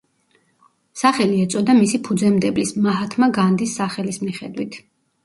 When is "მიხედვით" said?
4.25-4.81